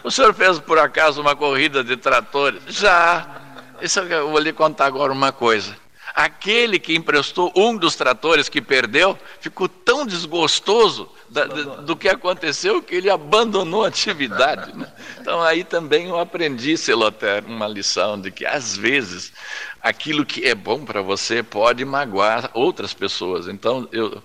[0.03, 2.61] O senhor fez por acaso uma corrida de tratores?
[2.67, 3.38] Já.
[3.81, 5.75] Isso eu vou lhe contar agora uma coisa.
[6.15, 12.81] Aquele que emprestou um dos tratores que perdeu ficou tão desgostoso da, do que aconteceu
[12.81, 14.75] que ele abandonou a atividade.
[14.75, 14.91] Né?
[15.19, 19.31] Então aí também eu aprendi, Celoter, uma lição de que às vezes
[19.81, 23.47] aquilo que é bom para você pode magoar outras pessoas.
[23.47, 24.21] Então eu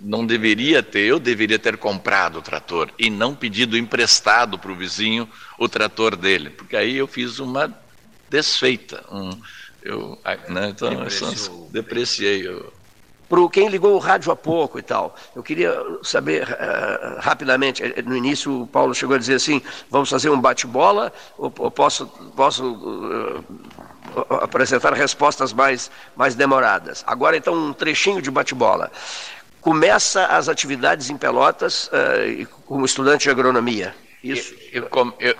[0.00, 4.76] não deveria ter, eu deveria ter comprado o trator e não pedido emprestado para o
[4.76, 7.76] vizinho o trator dele, porque aí eu fiz uma
[8.30, 9.30] desfeita, um,
[9.82, 11.68] eu, né, então Depreciou.
[11.70, 12.46] depreciei.
[12.46, 12.72] Eu...
[13.28, 18.02] Para quem ligou o rádio há pouco e tal, eu queria saber uh, rapidamente, eh,
[18.02, 19.60] no início o Paulo chegou a dizer assim,
[19.90, 23.44] vamos fazer um bate-bola ou, ou, posso, posso uh,
[24.42, 27.04] apresentar respostas mais, mais demoradas?
[27.06, 28.90] Agora então um trechinho de bate-bola
[29.60, 33.94] começa as atividades em Pelotas uh, como estudante de agronomia.
[34.24, 34.54] Isso.
[34.72, 35.36] Eu, eu, eu,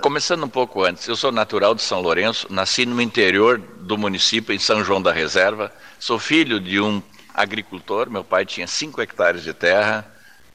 [0.00, 4.54] começando um pouco antes, eu sou natural de São Lourenço, nasci no interior do município,
[4.54, 5.72] em São João da Reserva.
[5.98, 7.02] Sou filho de um
[7.34, 10.06] agricultor, meu pai tinha 5 hectares de terra,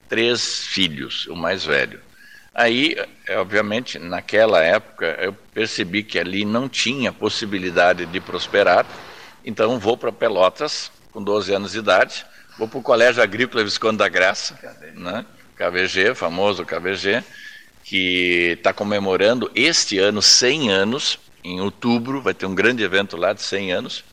[0.10, 2.00] três filhos, o mais velho.
[2.54, 2.96] Aí,
[3.28, 8.86] é, obviamente, naquela época, eu percebi que ali não tinha possibilidade de prosperar,
[9.46, 12.26] então vou para Pelotas, com 12 anos de idade,
[12.58, 14.58] Vou para o Colégio Agrícola Visconde da Graça,
[14.96, 15.24] né?
[15.56, 17.24] KVG, famoso KVG,
[17.88, 23.32] que está comemorando este ano 100 anos, em outubro, vai ter um grande evento lá
[23.32, 24.04] de 100 anos.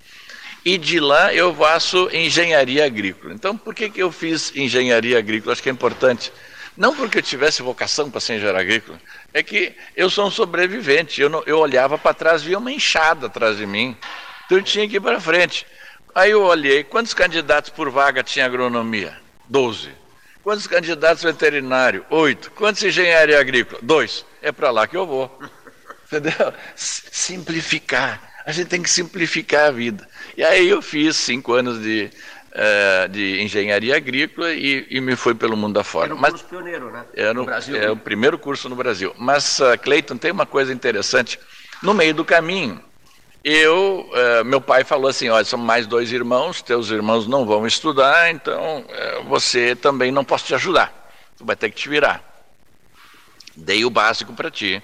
[0.65, 3.35] E de lá eu faço engenharia agrícola.
[3.35, 5.53] Então, por que, que eu fiz engenharia agrícola?
[5.53, 6.33] Acho que é importante.
[6.77, 8.99] Não porque eu tivesse vocação para ser engenheiro agrícola,
[9.33, 11.21] é que eu sou um sobrevivente.
[11.21, 13.97] Eu, não, eu olhava para trás, via uma enxada atrás de mim.
[14.47, 15.67] Então eu tinha que ir para frente.
[16.15, 19.19] Aí eu olhei, quantos candidatos por vaga tinha agronomia?
[19.49, 20.04] Doze.
[20.45, 22.05] Quantos candidatos veterinário?
[22.11, 22.51] Oito.
[22.51, 23.81] Quantos engenharia agrícola?
[23.83, 24.27] Dois.
[24.43, 25.41] É para lá que eu vou.
[26.07, 26.53] Entendeu?
[26.77, 28.21] Simplificar.
[28.45, 30.07] A gente tem que simplificar a vida.
[30.37, 32.11] E aí eu fiz cinco anos de,
[32.53, 36.09] uh, de engenharia agrícola e, e, me fui pelo mundo afora.
[36.09, 37.05] Era um curso Mas, pioneiro, né?
[37.15, 37.91] Era, no Brasil, é né?
[37.91, 39.15] o primeiro curso no Brasil.
[39.17, 41.41] Mas, uh, Cleiton, tem uma coisa interessante.
[41.83, 42.85] No meio do caminho,
[43.45, 47.67] eu, uh, meu pai falou assim, olha, são mais dois irmãos, teus irmãos não vão
[47.67, 52.25] estudar, então uh, você também não posso te ajudar, tu vai ter que te virar.
[53.55, 54.83] Dei o básico para ti,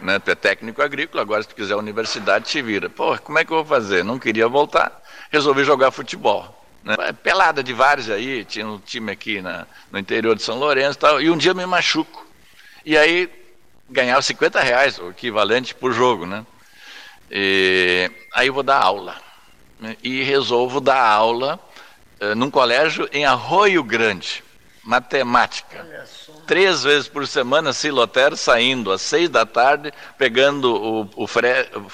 [0.00, 0.18] né?
[0.18, 2.90] Tu é técnico agrícola, agora se tu quiser a universidade, te vira.
[2.90, 4.04] Pô, como é que eu vou fazer?
[4.04, 6.56] Não queria voltar, resolvi jogar futebol.
[6.82, 6.96] Né?
[7.22, 11.00] Pelada de vários aí, tinha um time aqui na, no interior de São Lourenço e
[11.00, 12.26] tal, e um dia me machuco.
[12.84, 13.30] E aí
[13.88, 16.44] ganhava 50 reais, o equivalente por jogo, né?
[17.30, 19.16] E, aí eu vou dar aula.
[19.78, 19.96] Né?
[20.02, 21.58] E resolvo dar aula
[22.20, 24.42] uh, num colégio em Arroio Grande,
[24.82, 25.86] matemática.
[26.46, 31.90] Três vezes por semana, Siloter saindo às seis da tarde, pegando o, o, fre, o,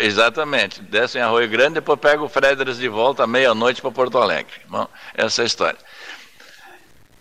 [0.00, 4.18] Exatamente, desce em Arroio Grande, depois pega o Frederic de volta à meia-noite para Porto
[4.18, 4.54] Alegre.
[4.68, 5.78] Bom, essa é a história.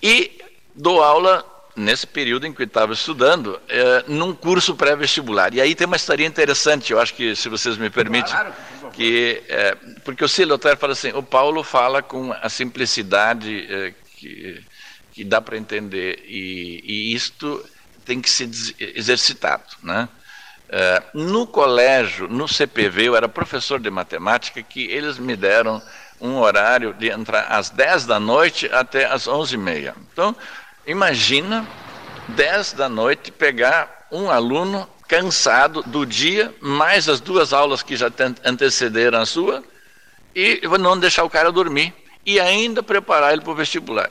[0.01, 0.41] E
[0.75, 1.45] dou aula
[1.79, 5.53] nesse período em que eu estava estudando, é, num curso pré-vestibular.
[5.53, 8.53] E aí tem uma história interessante, eu acho que, se vocês me permitem, claro,
[8.91, 14.61] que, é, porque o Siloter fala assim, o Paulo fala com a simplicidade é, que,
[15.13, 17.65] que dá para entender, e, e isto
[18.05, 20.09] tem que ser exercitado, né?
[20.71, 25.81] É, no colégio, no CPV, eu era professor de matemática, que eles me deram
[26.21, 29.95] um horário de entrar às 10 da noite até às 11 e meia.
[30.11, 30.35] Então,
[30.89, 31.67] Imagina
[32.29, 38.11] 10 da noite pegar um aluno cansado do dia, mais as duas aulas que já
[38.43, 39.63] antecederam a sua,
[40.35, 41.93] e não deixar o cara dormir,
[42.25, 44.09] e ainda preparar ele para o vestibular.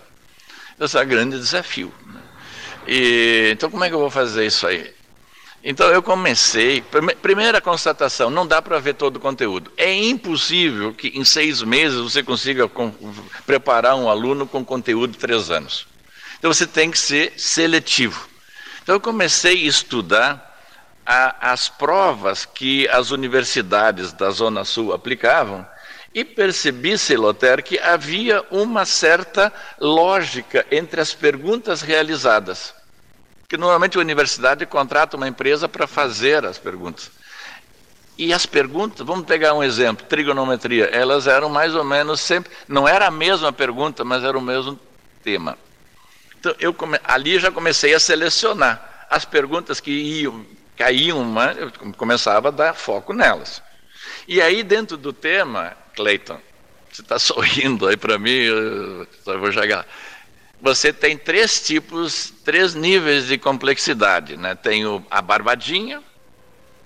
[0.78, 1.92] Esse é um grande desafio.
[2.06, 2.20] Né?
[2.86, 4.94] E, então, como é que eu vou fazer isso aí?
[5.64, 6.80] Então, eu comecei.
[7.20, 9.72] Primeira constatação: não dá para ver todo o conteúdo.
[9.76, 12.70] É impossível que em seis meses você consiga
[13.44, 15.97] preparar um aluno com conteúdo de três anos.
[16.38, 18.28] Então você tem que ser seletivo.
[18.82, 20.48] Então eu comecei a estudar
[21.04, 25.66] a, as provas que as universidades da Zona Sul aplicavam
[26.14, 32.74] e percebi, Celoter, que havia uma certa lógica entre as perguntas realizadas.
[33.48, 37.10] Que normalmente a universidade contrata uma empresa para fazer as perguntas.
[38.16, 42.86] E as perguntas, vamos pegar um exemplo, trigonometria, elas eram mais ou menos sempre, não
[42.86, 44.78] era a mesma pergunta, mas era o mesmo
[45.22, 45.56] tema.
[46.38, 50.46] Então, eu come, ali já comecei a selecionar as perguntas que iam,
[50.76, 53.60] caíam, né, eu começava a dar foco nelas.
[54.26, 56.40] E aí, dentro do tema, Cleiton,
[56.92, 59.84] você está sorrindo aí para mim, eu, vou chegar.
[60.60, 64.36] Você tem três tipos, três níveis de complexidade.
[64.36, 64.54] Né?
[64.54, 66.02] Tem a barbadinha,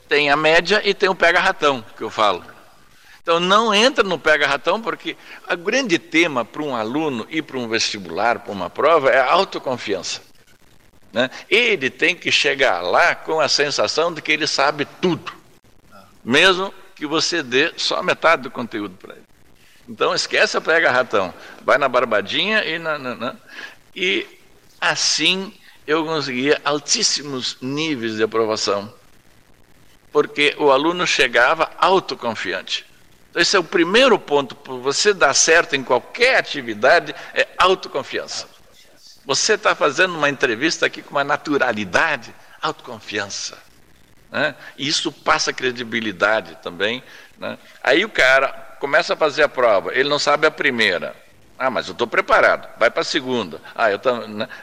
[0.08, 2.44] tem a média e tem o pega-ratão, que eu falo.
[3.22, 5.16] Então não entra no pega-ratão, porque
[5.48, 9.30] o grande tema para um aluno ir para um vestibular, para uma prova, é a
[9.30, 10.20] autoconfiança.
[11.12, 11.30] Né?
[11.48, 15.32] Ele tem que chegar lá com a sensação de que ele sabe tudo,
[16.24, 19.22] mesmo que você dê só metade do conteúdo para ele.
[19.88, 21.32] Então esquece a pega-ratão,
[21.62, 23.36] vai na barbadinha e na, na, na,
[23.94, 24.26] E
[24.80, 25.54] assim
[25.86, 28.92] eu conseguia altíssimos níveis de aprovação,
[30.10, 32.91] porque o aluno chegava autoconfiante.
[33.32, 38.46] Então, esse é o primeiro ponto para você dar certo em qualquer atividade, é autoconfiança.
[39.24, 43.56] Você está fazendo uma entrevista aqui com uma naturalidade, autoconfiança.
[44.30, 44.54] Né?
[44.76, 47.02] E isso passa credibilidade também.
[47.38, 47.58] Né?
[47.82, 51.16] Aí o cara começa a fazer a prova, ele não sabe a primeira.
[51.58, 53.62] Ah, mas eu estou preparado, vai para a segunda.
[53.74, 53.98] Ah, eu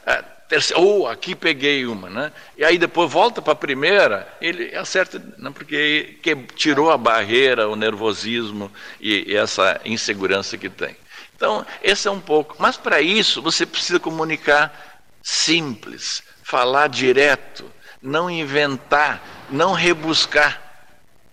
[0.05, 2.33] ah, terceira, oh, aqui peguei uma, né?
[2.57, 7.69] E aí depois volta para a primeira, ele acerta, não, porque que tirou a barreira,
[7.69, 10.97] o nervosismo e, e essa insegurança que tem.
[11.35, 12.55] Então, esse é um pouco.
[12.57, 20.61] Mas para isso, você precisa comunicar simples, falar direto, não inventar, não rebuscar.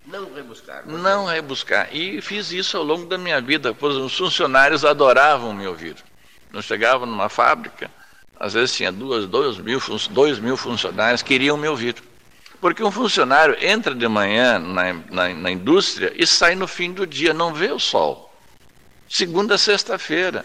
[0.04, 0.86] Não rebuscar.
[0.86, 1.88] Não rebuscar.
[1.90, 5.96] E fiz isso ao longo da minha vida, pois os funcionários adoravam me ouvir.
[6.52, 7.90] Eu chegava numa fábrica,
[8.38, 11.94] às vezes tinha duas, dois, mil, dois mil funcionários que queriam me ouvir.
[12.60, 17.06] Porque um funcionário entra de manhã na, na, na indústria e sai no fim do
[17.06, 18.32] dia, não vê o sol.
[19.08, 20.44] Segunda sexta-feira.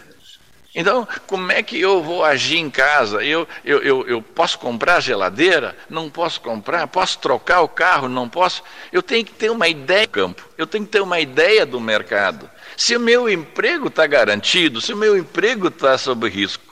[0.73, 3.21] Então, como é que eu vou agir em casa?
[3.23, 5.75] Eu, eu, eu, eu, posso comprar geladeira?
[5.89, 6.87] Não posso comprar?
[6.87, 8.07] Posso trocar o carro?
[8.07, 8.63] Não posso?
[8.91, 11.79] Eu tenho que ter uma ideia do campo, eu tenho que ter uma ideia do
[11.79, 12.49] mercado.
[12.77, 16.70] Se o meu emprego está garantido, se o meu emprego está sob risco,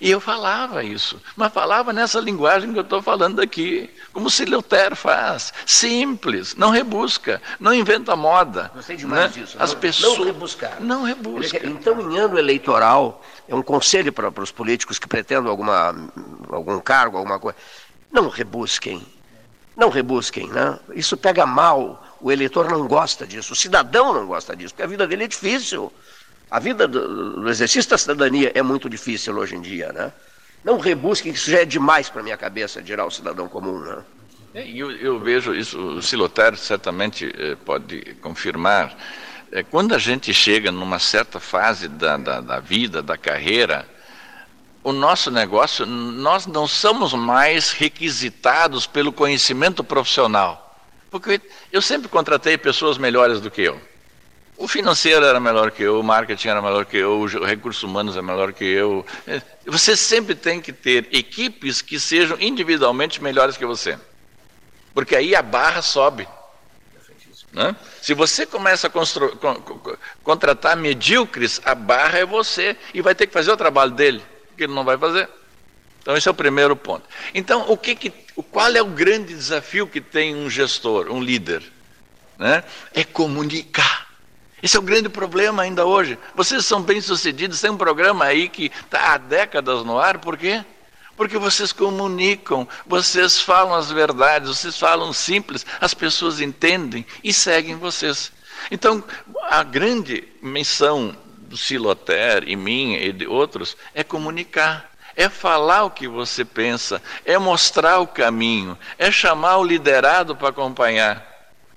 [0.00, 4.94] e eu falava isso, mas falava nessa linguagem que eu estou falando aqui, como Sileuter
[4.94, 8.70] faz, simples, não rebusca, não inventa moda.
[8.74, 9.42] Gostei demais né?
[9.42, 9.56] disso.
[9.58, 10.76] As não, pessoas não rebuscar.
[10.80, 11.66] Não rebusca.
[11.66, 15.94] Então, em ano eleitoral, é um conselho para, para os políticos que pretendem alguma,
[16.50, 17.56] algum cargo, alguma coisa,
[18.12, 19.04] não rebusquem.
[19.76, 20.78] Não rebusquem, né?
[20.94, 22.04] Isso pega mal.
[22.20, 25.28] O eleitor não gosta disso, o cidadão não gosta disso, porque a vida dele é
[25.28, 25.92] difícil.
[26.50, 30.12] A vida do, do exercício da cidadania é muito difícil hoje em dia, né?
[30.64, 34.02] Não rebusquem, que isso já é demais para minha cabeça, dirá o cidadão comum, né?
[34.54, 38.96] É, eu, eu vejo isso, o Siloter certamente eh, pode confirmar.
[39.52, 43.86] É, quando a gente chega numa certa fase da, da, da vida, da carreira,
[44.82, 50.76] o nosso negócio, nós não somos mais requisitados pelo conhecimento profissional.
[51.10, 51.40] Porque
[51.70, 53.80] eu sempre contratei pessoas melhores do que eu.
[54.58, 58.16] O financeiro era melhor que eu, o marketing era melhor que eu, os recursos humanos
[58.16, 59.06] é melhor que eu.
[59.24, 63.96] É, você sempre tem que ter equipes que sejam individualmente melhores que você.
[64.92, 66.26] Porque aí a barra sobe.
[67.52, 67.74] Né?
[68.02, 68.90] Se você começa a
[70.24, 74.20] contratar medíocres, a barra é você e vai ter que fazer o trabalho dele,
[74.56, 75.28] que ele não vai fazer.
[76.02, 77.08] Então esse é o primeiro ponto.
[77.32, 78.10] Então, o que, que
[78.50, 81.62] qual é o grande desafio que tem um gestor, um líder?
[82.36, 82.64] Né?
[82.92, 84.07] É comunicar.
[84.62, 86.18] Esse é o grande problema ainda hoje.
[86.34, 90.64] Vocês são bem-sucedidos, tem um programa aí que está há décadas no ar, por quê?
[91.16, 97.76] Porque vocês comunicam, vocês falam as verdades, vocês falam simples, as pessoas entendem e seguem
[97.76, 98.32] vocês.
[98.70, 99.02] Então,
[99.48, 105.90] a grande missão do Siloter e minha e de outros é comunicar, é falar o
[105.90, 111.26] que você pensa, é mostrar o caminho, é chamar o liderado para acompanhar.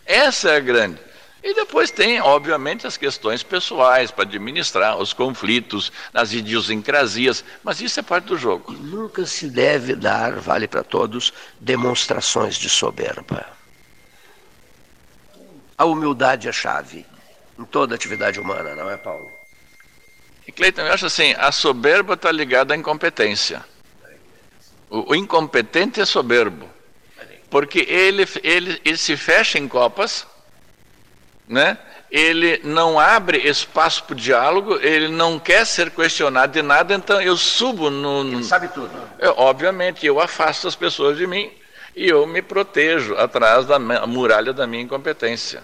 [0.06, 1.11] Essa é a grande.
[1.44, 8.00] E depois tem, obviamente, as questões pessoais para administrar, os conflitos, as idiosincrasias, mas isso
[8.00, 8.72] é parte do jogo.
[8.74, 13.46] Nunca se deve dar, vale para todos, demonstrações de soberba.
[15.76, 17.08] A humildade é chave
[17.58, 19.32] em toda atividade humana, não é, Paulo?
[20.48, 23.66] E Cleiton, eu acho assim, a soberba está ligada à incompetência.
[24.90, 26.70] O, o, incompetente é soberbo,
[27.50, 30.28] porque ele, ele, ele se fecha em copas
[31.52, 31.78] né?
[32.12, 37.22] ele não abre espaço para o diálogo, ele não quer ser questionado de nada, então
[37.22, 38.24] eu subo no.
[38.24, 38.38] no...
[38.40, 38.92] Ele sabe tudo.
[39.18, 41.50] Eu, obviamente, eu afasto as pessoas de mim
[41.96, 45.64] e eu me protejo atrás da muralha da minha incompetência.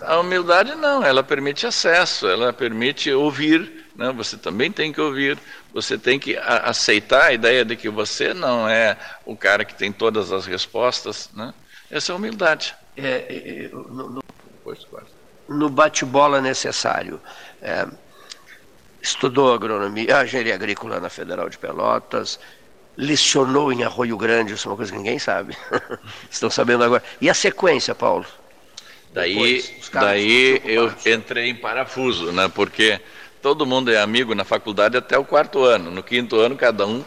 [0.00, 3.86] A humildade não, ela permite acesso, ela permite ouvir.
[3.94, 4.12] Né?
[4.16, 5.38] Você também tem que ouvir,
[5.74, 9.92] você tem que aceitar a ideia de que você não é o cara que tem
[9.92, 11.30] todas as respostas.
[11.34, 11.52] Né?
[11.90, 12.74] Essa é a humildade.
[12.96, 14.22] É, é, é no, no
[15.48, 17.20] no bate-bola necessário.
[17.62, 17.86] É,
[19.00, 22.40] estudou agronomia, engenharia agrícola na Federal de Pelotas,
[22.96, 25.56] lecionou em Arroio Grande, isso é uma coisa que ninguém sabe.
[26.30, 27.02] Estão sabendo agora.
[27.20, 28.26] E a sequência, Paulo?
[29.12, 32.48] Daí, Depois, daí eu entrei em parafuso, né?
[32.48, 33.00] Porque
[33.40, 35.90] todo mundo é amigo na faculdade até o quarto ano.
[35.90, 37.02] No quinto ano, cada um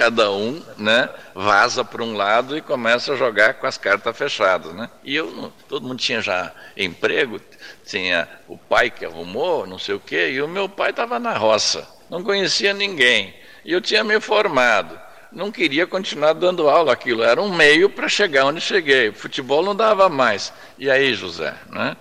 [0.00, 4.72] cada um né, vaza para um lado e começa a jogar com as cartas fechadas.
[4.72, 4.88] Né?
[5.04, 7.38] E eu, todo mundo tinha já emprego,
[7.84, 11.36] tinha o pai que arrumou, não sei o quê, e o meu pai estava na
[11.36, 13.34] roça, não conhecia ninguém.
[13.62, 14.98] E eu tinha me formado,
[15.30, 19.12] não queria continuar dando aula aquilo, era um meio para chegar onde cheguei.
[19.12, 20.50] Futebol não dava mais.
[20.78, 21.54] E aí, José?
[21.68, 21.94] Né?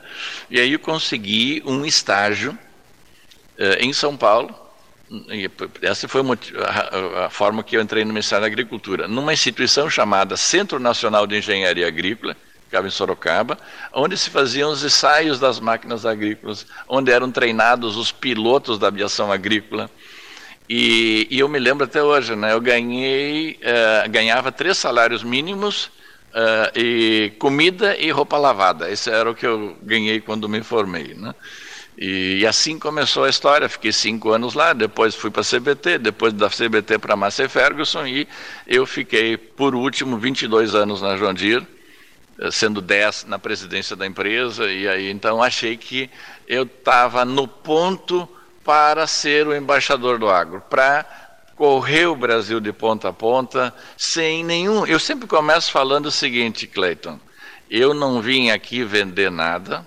[0.50, 2.58] E aí eu consegui um estágio
[3.58, 4.56] eh, em São Paulo,
[5.82, 6.22] essa foi
[7.26, 11.38] a, forma que eu entrei no Ministério da Agricultura, numa instituição chamada Centro Nacional de
[11.38, 12.36] Engenharia Agrícola,
[12.66, 13.58] ficava em Sorocaba,
[13.92, 19.32] onde se faziam os ensaios das máquinas agrícolas, onde eram treinados os pilotos da aviação
[19.32, 19.90] agrícola.
[20.70, 25.86] E, e eu me lembro até hoje, né, eu ganhei, uh, ganhava três salários mínimos
[25.86, 28.92] uh, e comida e roupa lavada.
[28.92, 31.16] Esse era o que eu ganhei quando me formei.
[31.16, 31.34] Né?
[32.02, 33.68] E, e, assim começou a história.
[33.68, 37.50] Fiquei cinco anos lá, depois fui para a CBT, depois da CBT para a Massey
[37.50, 38.26] Ferguson e
[38.66, 41.68] eu fiquei, por último, 22 anos na Deere,
[42.40, 44.72] eh, sendo 10 na presidência da empresa.
[44.72, 46.10] E aí então achei que
[46.48, 48.30] eu estava no ponto
[48.64, 51.06] para ser o embaixador do agro, para
[51.58, 54.86] correr o Brasil de ponta a ponta sem nenhum.
[54.86, 57.20] Eu sempre começo falando o seguinte, Cleiton:
[57.70, 59.86] eu não vim aqui vender nada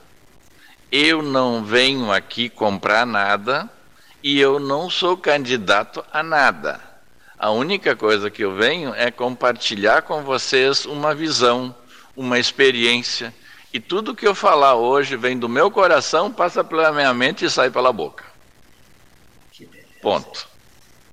[0.93, 3.67] eu não venho aqui comprar nada
[4.23, 6.79] e eu não sou candidato a nada.
[7.39, 11.75] A única coisa que eu venho é compartilhar com vocês uma visão,
[12.15, 13.35] uma experiência.
[13.73, 17.51] E tudo que eu falar hoje vem do meu coração, passa pela minha mente e
[17.51, 18.25] sai pela boca.
[20.03, 20.52] Ponto.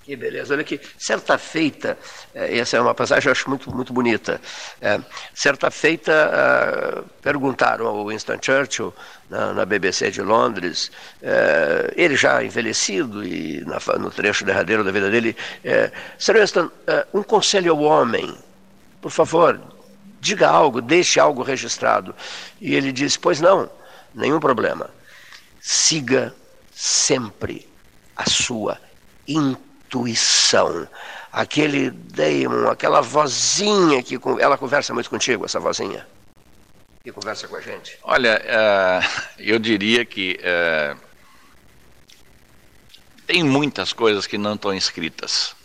[0.09, 0.55] Que beleza.
[0.55, 1.95] Olha aqui, certa feita,
[2.33, 4.41] eh, essa é uma passagem que eu acho muito, muito bonita.
[4.81, 4.99] É,
[5.35, 8.91] certa feita, uh, perguntaram ao Winston Churchill,
[9.29, 10.91] na, na BBC de Londres,
[11.21, 16.71] é, ele já envelhecido e na, no trecho derradeiro da vida dele, é, Sir Winston,
[17.13, 18.35] um conselho ao homem,
[18.99, 19.61] por favor,
[20.19, 22.15] diga algo, deixe algo registrado.
[22.59, 23.69] E ele disse: Pois não,
[24.15, 24.89] nenhum problema.
[25.61, 26.33] Siga
[26.73, 27.69] sempre
[28.15, 28.75] a sua
[29.27, 29.68] intuição.
[31.31, 36.05] Aquele daemon, aquela vozinha que ela conversa muito contigo, essa vozinha
[37.03, 37.97] que conversa com a gente.
[38.03, 40.99] Olha, uh, eu diria que uh,
[43.25, 45.55] tem muitas coisas que não estão escritas.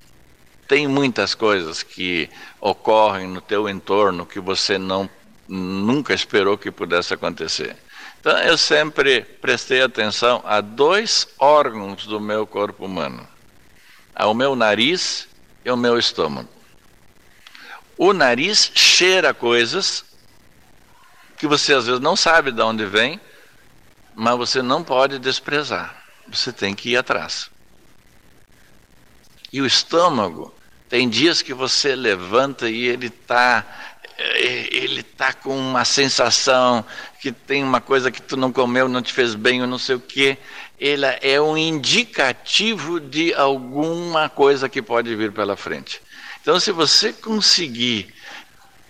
[0.67, 5.09] Tem muitas coisas que ocorrem no teu entorno que você não
[5.47, 7.77] nunca esperou que pudesse acontecer.
[8.19, 13.29] Então eu sempre prestei atenção a dois órgãos do meu corpo humano:
[14.15, 15.29] ao meu nariz
[15.65, 16.49] e ao meu estômago.
[17.97, 20.05] O nariz cheira coisas
[21.37, 23.21] que você às vezes não sabe de onde vem,
[24.15, 26.03] mas você não pode desprezar.
[26.29, 27.51] Você tem que ir atrás.
[29.53, 30.55] E o estômago,
[30.89, 33.65] tem dias que você levanta e ele está
[34.17, 36.85] ele tá com uma sensação
[37.21, 39.97] que tem uma coisa que tu não comeu, não te fez bem ou não sei
[39.97, 40.39] o quê.
[40.79, 46.01] Ele é um indicativo de alguma coisa que pode vir pela frente.
[46.43, 48.13] Então, se você conseguir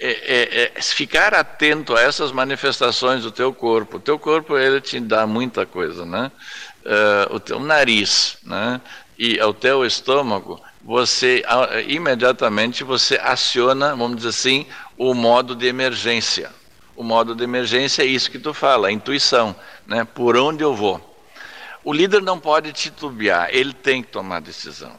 [0.00, 4.80] é, é, é, ficar atento a essas manifestações do teu corpo, o teu corpo ele
[4.80, 6.32] te dá muita coisa, né?
[6.84, 8.80] Uh, o teu nariz, né?
[9.18, 11.42] e ao teu estômago, você
[11.86, 14.66] imediatamente você aciona, vamos dizer assim,
[14.98, 16.50] o modo de emergência.
[16.96, 19.54] O modo de emergência é isso que tu fala, a intuição,
[19.86, 20.04] né?
[20.04, 21.13] Por onde eu vou?
[21.84, 24.92] O líder não pode titubear, ele tem que tomar decisão.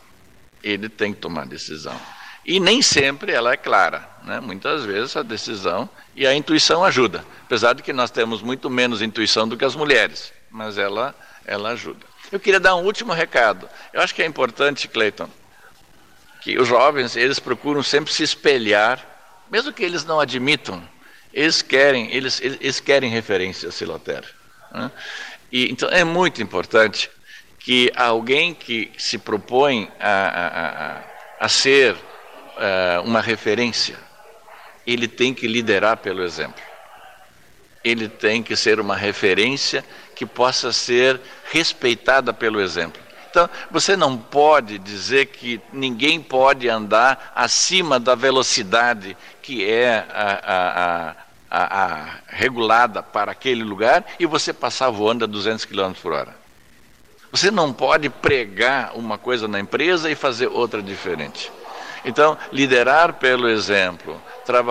[0.63, 1.99] Ele tem que tomar decisão.
[2.45, 4.39] E nem sempre ela é clara, né?
[4.39, 9.01] Muitas vezes a decisão e a intuição ajuda, apesar de que nós temos muito menos
[9.01, 11.15] intuição do que as mulheres, mas ela
[11.45, 12.05] ela ajuda.
[12.31, 13.69] Eu queria dar um último recado.
[13.93, 15.29] Eu acho que é importante, Cleiton,
[16.41, 19.03] que os jovens eles procuram sempre se espelhar,
[19.49, 20.83] mesmo que eles não admitam,
[21.33, 24.23] eles querem, eles, eles querem referência a Siloter.
[24.71, 24.91] Né?
[25.55, 27.09] E, então é muito importante
[27.59, 30.99] que alguém que se propõe a,
[31.39, 33.97] a, a ser uh, uma referência,
[34.85, 36.61] ele tem que liderar pelo exemplo.
[37.85, 43.01] Ele tem que ser uma referência que possa ser respeitada pelo exemplo.
[43.29, 50.39] Então, você não pode dizer que ninguém pode andar acima da velocidade que é a,
[50.43, 51.15] a,
[51.49, 56.35] a, a regulada para aquele lugar e você passar voando a 200 km por hora.
[57.31, 61.51] Você não pode pregar uma coisa na empresa e fazer outra diferente.
[62.05, 64.21] Então, liderar pelo exemplo,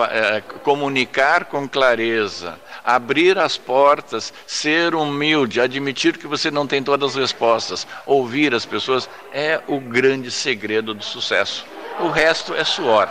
[0.09, 7.11] é, comunicar com clareza, abrir as portas, ser humilde, admitir que você não tem todas
[7.11, 11.65] as respostas, ouvir as pessoas, é o grande segredo do sucesso.
[11.99, 13.09] O resto é suor.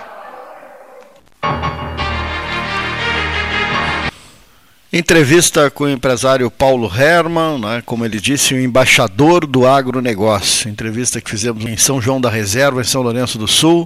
[4.96, 10.70] Entrevista com o empresário Paulo Herman, né, como ele disse, o embaixador do agronegócio.
[10.70, 13.82] Entrevista que fizemos em São João da Reserva, em São Lourenço do Sul.